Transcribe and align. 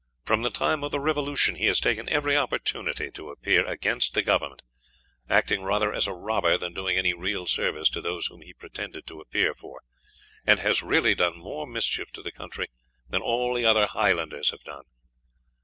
From 0.25 0.41
the 0.41 0.49
time 0.49 0.83
of 0.83 0.89
the 0.89 0.99
Revolution 0.99 1.57
he 1.57 1.67
has 1.67 1.79
taken 1.79 2.09
every 2.09 2.35
opportunity 2.35 3.11
to 3.11 3.29
appear 3.29 3.63
against 3.67 4.15
the 4.15 4.23
Government, 4.23 4.63
acting 5.29 5.61
rather 5.61 5.93
as 5.93 6.07
a 6.07 6.13
robber 6.13 6.57
than 6.57 6.73
doing 6.73 6.97
any 6.97 7.13
real 7.13 7.45
service 7.45 7.87
to 7.91 8.01
those 8.01 8.25
whom 8.25 8.41
he 8.41 8.51
pretended 8.51 9.05
to 9.05 9.21
appear 9.21 9.53
for, 9.53 9.83
and 10.43 10.59
has 10.59 10.81
really 10.81 11.13
done 11.13 11.37
more 11.37 11.67
mischief 11.67 12.11
to 12.13 12.23
the 12.23 12.31
countrie 12.31 12.71
than 13.11 13.21
all 13.21 13.53
the 13.53 13.63
other 13.63 13.85
Highlanders 13.85 14.49
have 14.49 14.63
done. 14.63 14.85